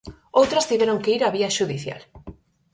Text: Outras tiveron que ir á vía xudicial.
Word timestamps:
Outras 0.39 0.67
tiveron 0.69 1.01
que 1.03 1.13
ir 1.15 1.21
á 1.27 1.29
vía 1.35 1.55
xudicial. 1.57 2.01